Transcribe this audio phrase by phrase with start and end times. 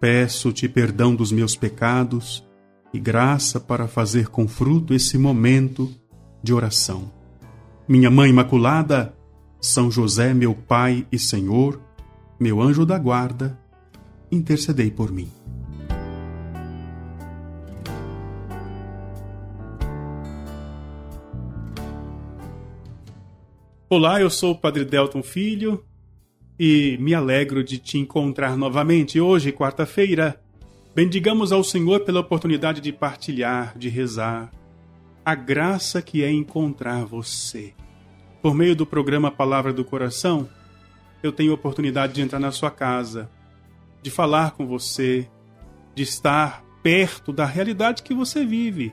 [0.00, 2.42] Peço-te perdão dos meus pecados
[2.90, 5.94] e graça para fazer com fruto esse momento
[6.42, 7.12] de oração.
[7.86, 9.14] Minha Mãe Imaculada,
[9.60, 11.78] São José, meu Pai e Senhor,
[12.40, 13.60] meu anjo da guarda,
[14.32, 15.30] intercedei por mim.
[23.86, 25.84] Olá, eu sou o Padre Delton Filho
[26.62, 30.38] e me alegro de te encontrar novamente hoje, quarta-feira.
[30.94, 34.50] Bendigamos ao Senhor pela oportunidade de partilhar, de rezar,
[35.24, 37.72] a graça que é encontrar você.
[38.42, 40.46] Por meio do programa Palavra do Coração,
[41.22, 43.30] eu tenho a oportunidade de entrar na sua casa,
[44.02, 45.26] de falar com você,
[45.94, 48.92] de estar perto da realidade que você vive,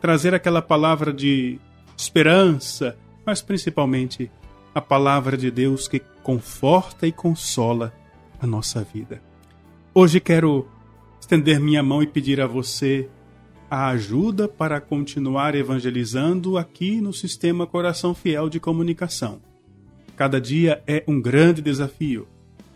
[0.00, 1.58] trazer aquela palavra de
[1.96, 4.30] esperança, mas principalmente
[4.72, 7.92] a palavra de Deus que conforta e consola
[8.40, 9.22] a nossa vida.
[9.94, 10.66] Hoje quero
[11.20, 13.10] estender minha mão e pedir a você
[13.70, 19.42] a ajuda para continuar evangelizando aqui no sistema Coração Fiel de Comunicação.
[20.16, 22.26] Cada dia é um grande desafio.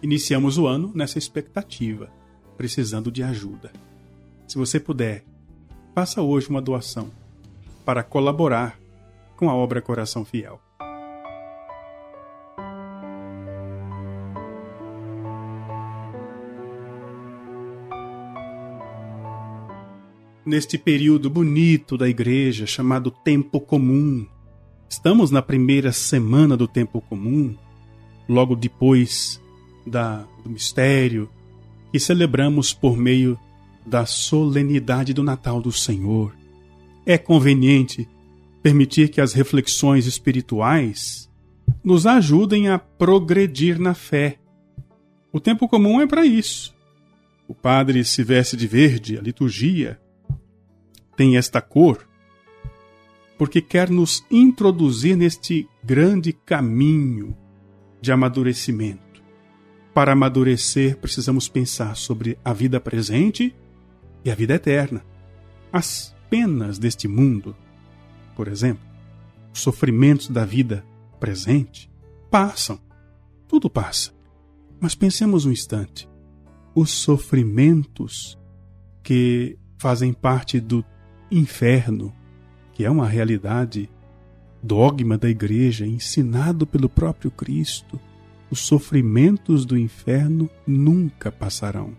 [0.02, 2.10] Iniciamos o ano nessa expectativa,
[2.56, 3.72] precisando de ajuda.
[4.46, 5.24] Se você puder,
[5.94, 7.10] faça hoje uma doação
[7.82, 8.78] para colaborar
[9.36, 10.67] com a obra Coração Fiel.
[20.48, 24.26] Neste período bonito da igreja chamado Tempo Comum.
[24.88, 27.54] Estamos na primeira semana do Tempo Comum,
[28.26, 29.40] logo depois
[29.86, 31.28] da, do mistério
[31.92, 33.38] que celebramos por meio
[33.84, 36.34] da solenidade do Natal do Senhor.
[37.04, 38.08] É conveniente
[38.62, 41.30] permitir que as reflexões espirituais
[41.84, 44.38] nos ajudem a progredir na fé.
[45.30, 46.74] O tempo comum é para isso.
[47.46, 49.98] O padre se veste de verde, a liturgia
[51.18, 52.08] tem esta cor
[53.36, 57.36] porque quer nos introduzir neste grande caminho
[58.00, 59.22] de amadurecimento.
[59.92, 63.54] Para amadurecer, precisamos pensar sobre a vida presente
[64.24, 65.04] e a vida eterna.
[65.72, 67.56] As penas deste mundo,
[68.36, 68.84] por exemplo,
[69.52, 70.84] os sofrimentos da vida
[71.18, 71.90] presente,
[72.30, 72.80] passam.
[73.48, 74.12] Tudo passa.
[74.80, 76.08] Mas pensemos um instante.
[76.74, 78.38] Os sofrimentos
[79.02, 80.84] que fazem parte do
[81.30, 82.12] inferno,
[82.72, 83.90] que é uma realidade,
[84.62, 88.00] dogma da igreja, ensinado pelo próprio Cristo,
[88.50, 91.94] os sofrimentos do inferno nunca passarão.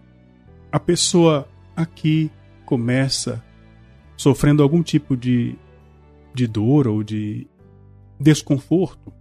[0.71, 2.31] A pessoa aqui
[2.65, 3.43] começa
[4.17, 5.55] sofrendo algum tipo de,
[6.33, 7.47] de dor ou de
[8.19, 9.13] desconforto.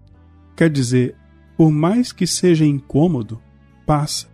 [0.56, 1.14] Quer dizer,
[1.56, 3.40] por mais que seja incômodo,
[3.86, 4.28] passa.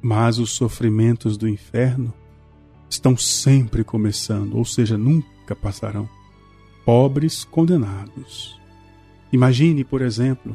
[0.00, 2.12] Mas os sofrimentos do inferno
[2.92, 6.08] estão sempre começando, ou seja, nunca passarão.
[6.84, 8.60] Pobres condenados.
[9.32, 10.54] Imagine, por exemplo,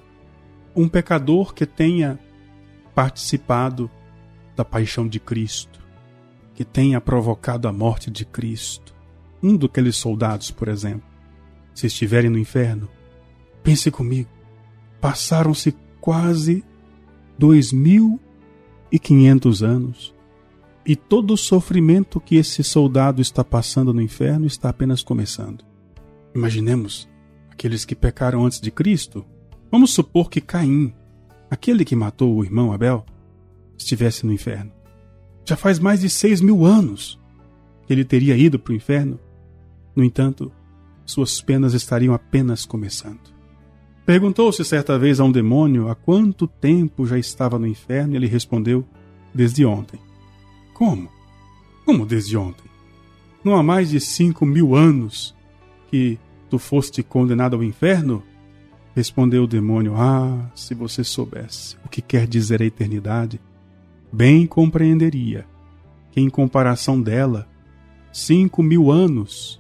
[0.75, 2.19] um pecador que tenha
[2.93, 3.89] participado
[4.55, 5.79] da paixão de Cristo,
[6.53, 8.93] que tenha provocado a morte de Cristo.
[9.41, 11.07] Um daqueles soldados, por exemplo,
[11.73, 12.87] se estiverem no inferno,
[13.63, 14.29] pense comigo,
[15.01, 16.63] passaram-se quase
[17.37, 18.19] dois mil
[18.91, 20.16] e quinhentos anos
[20.87, 25.65] e todo o sofrimento que esse soldado está passando no inferno está apenas começando.
[26.33, 27.09] Imaginemos
[27.51, 29.25] aqueles que pecaram antes de Cristo.
[29.69, 30.93] Vamos supor que Caim,
[31.51, 33.05] aquele que matou o irmão Abel,
[33.77, 34.71] estivesse no inferno.
[35.43, 37.19] Já faz mais de seis mil anos
[37.85, 39.19] que ele teria ido para o inferno.
[39.93, 40.49] No entanto,
[41.05, 43.35] suas penas estariam apenas começando.
[44.05, 48.28] Perguntou-se certa vez a um demônio há quanto tempo já estava no inferno e ele
[48.28, 48.85] respondeu:
[49.33, 50.06] Desde ontem.
[50.78, 51.09] Como?
[51.84, 52.70] Como desde ontem?
[53.44, 55.35] Não há mais de cinco mil anos
[55.90, 56.20] que
[56.52, 58.22] tu foste condenado ao inferno?
[58.96, 63.41] Respondeu o demônio: Ah, se você soubesse o que quer dizer a eternidade,
[64.14, 65.47] bem compreenderia
[66.12, 67.50] que, em comparação dela,
[68.14, 69.59] cinco mil anos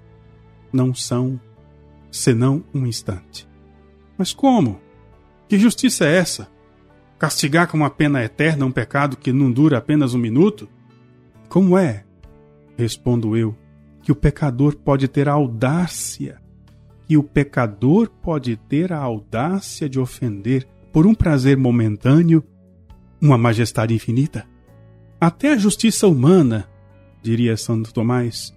[0.71, 1.39] não são
[2.11, 3.47] senão um instante.
[4.15, 4.79] Mas como?
[5.49, 6.47] Que justiça é essa?
[7.17, 10.69] Castigar com uma pena eterna um pecado que não dura apenas um minuto?
[11.49, 12.03] Como é
[12.77, 13.55] Respondo eu
[14.03, 16.39] que o pecador pode ter a audácia,
[17.05, 22.43] que o pecador pode ter a audácia de ofender por um prazer momentâneo
[23.19, 24.45] uma majestade infinita?
[25.19, 26.69] Até a justiça humana,
[27.21, 28.55] diria Santo Tomás,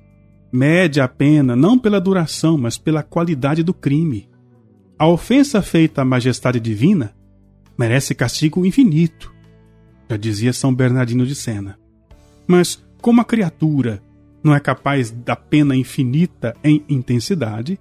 [0.52, 4.28] mede a pena não pela duração, mas pela qualidade do crime.
[4.98, 7.14] A ofensa feita à majestade divina
[7.78, 9.34] merece castigo infinito,
[10.08, 11.79] já dizia São Bernardino de Sena.
[12.50, 14.02] Mas como a criatura
[14.42, 17.78] não é capaz da pena infinita em intensidade,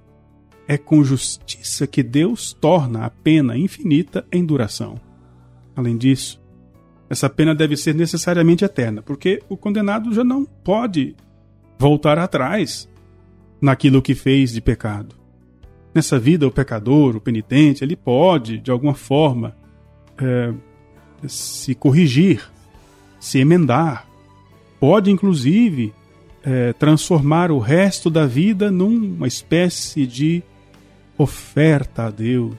[0.68, 5.02] é com justiça que Deus torna a pena infinita em duração.
[5.76, 6.40] Além disso,
[7.10, 11.16] essa pena deve ser necessariamente eterna, porque o condenado já não pode
[11.80, 12.88] voltar atrás
[13.60, 15.16] naquilo que fez de pecado.
[15.96, 19.58] Nessa vida, o pecador, o penitente, ele pode, de alguma forma,
[20.16, 20.54] é,
[21.28, 22.48] se corrigir,
[23.20, 24.09] se emendar,
[24.80, 25.94] pode, inclusive,
[26.44, 30.42] é, transformar o resto da vida numa espécie de
[31.18, 32.56] oferta a Deus.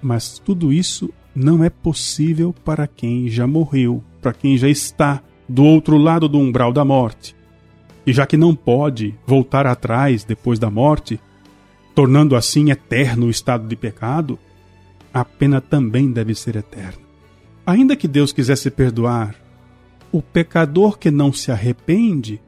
[0.00, 5.64] Mas tudo isso não é possível para quem já morreu, para quem já está do
[5.64, 7.36] outro lado do umbral da morte.
[8.06, 11.20] E já que não pode voltar atrás depois da morte,
[11.94, 14.38] tornando assim eterno o estado de pecado,
[15.12, 17.02] a pena também deve ser eterna.
[17.66, 19.34] Ainda que Deus quisesse perdoar
[20.12, 22.40] o pecador que não se arrepende,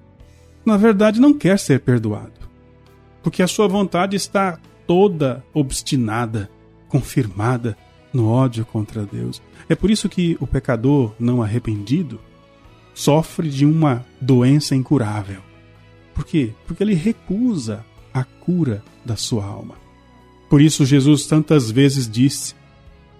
[0.64, 2.48] na verdade não quer ser perdoado,
[3.22, 6.50] porque a sua vontade está toda obstinada,
[6.88, 7.76] confirmada
[8.12, 9.40] no ódio contra Deus.
[9.68, 12.20] É por isso que o pecador não arrependido
[12.94, 15.40] sofre de uma doença incurável.
[16.14, 16.52] Por quê?
[16.66, 19.76] Porque ele recusa a cura da sua alma.
[20.48, 22.54] Por isso Jesus tantas vezes disse: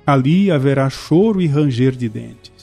[0.05, 2.60] Ali haverá choro e ranger de dentes.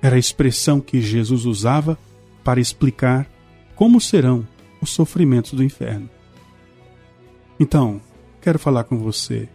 [0.00, 1.98] Era a expressão que Jesus usava
[2.44, 3.28] para explicar
[3.74, 4.46] como serão
[4.80, 6.08] os sofrimentos do inferno.
[7.58, 8.00] Então,
[8.40, 9.48] quero falar com você.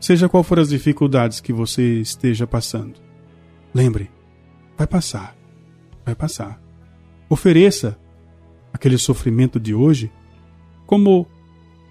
[0.00, 3.00] Seja qual for as dificuldades que você esteja passando,
[3.74, 4.10] lembre,
[4.76, 5.36] vai passar,
[6.04, 6.60] vai passar.
[7.28, 7.98] Ofereça
[8.72, 10.10] aquele sofrimento de hoje
[10.86, 11.26] como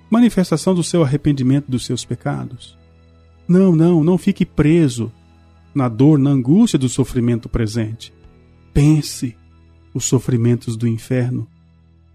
[0.10, 2.78] manifestação do seu arrependimento dos seus pecados.
[3.48, 5.12] Não, não, não fique preso
[5.76, 8.14] na dor, na angústia do sofrimento presente.
[8.74, 9.38] Pense,
[9.94, 11.48] os sofrimentos do inferno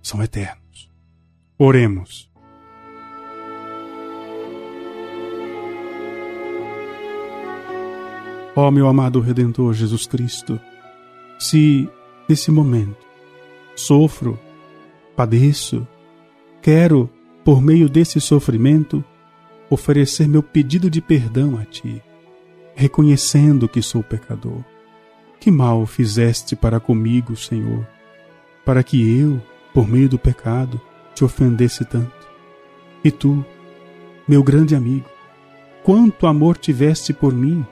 [0.03, 0.91] são eternos.
[1.59, 2.31] Oremos.
[8.57, 10.59] Ó oh, meu amado Redentor Jesus Cristo,
[11.39, 11.89] se
[12.29, 13.07] nesse momento
[13.77, 14.39] sofro,
[15.17, 15.87] padeço,
[16.61, 17.09] quero,
[17.45, 19.05] por meio desse sofrimento,
[19.71, 22.03] oferecer meu pedido de perdão a Ti,
[22.81, 24.65] reconhecendo que sou pecador.
[25.39, 27.87] Que mal fizeste para comigo, Senhor,
[28.65, 29.39] para que eu,
[29.75, 30.81] por meio do pecado,
[31.15, 32.27] te ofendesse tanto.
[33.05, 33.45] E tu,
[34.27, 35.05] meu grande amigo,
[35.83, 37.67] quanto amor tiveste por mim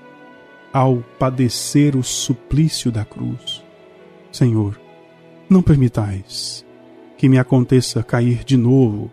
[0.75, 3.65] ao padecer o suplício da cruz.
[4.31, 4.79] Senhor,
[5.49, 6.67] não permitais
[7.17, 9.11] que me aconteça cair de novo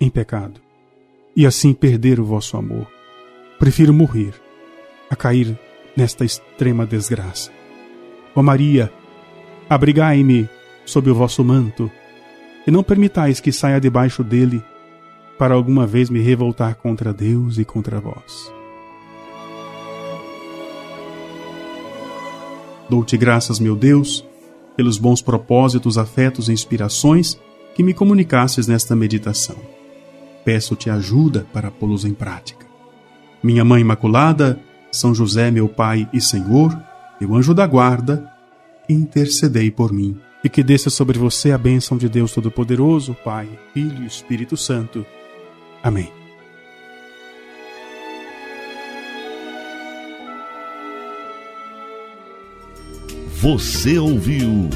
[0.00, 0.60] em pecado
[1.36, 2.88] e assim perder o vosso amor.
[3.56, 4.34] Prefiro morrer
[5.12, 5.58] a cair
[5.94, 7.50] nesta extrema desgraça.
[8.34, 8.90] Ó Maria,
[9.68, 10.48] abrigai-me
[10.86, 11.90] sob o vosso manto
[12.66, 14.64] e não permitais que saia debaixo dele
[15.38, 18.50] para alguma vez me revoltar contra Deus e contra vós.
[22.88, 24.24] Dou-te graças, meu Deus,
[24.74, 27.38] pelos bons propósitos, afetos e inspirações
[27.74, 29.56] que me comunicasses nesta meditação.
[30.42, 32.66] Peço-te ajuda para pô-los em prática.
[33.42, 34.58] Minha Mãe Imaculada,
[34.92, 36.78] São José, meu Pai e Senhor,
[37.18, 38.30] meu anjo da guarda,
[38.88, 44.02] intercedei por mim e que desça sobre você a bênção de Deus Todo-Poderoso, Pai, Filho
[44.02, 45.06] e Espírito Santo.
[45.82, 46.12] Amém.
[53.40, 54.68] Você ouviu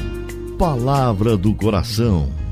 [0.57, 2.46] Palavra do Coração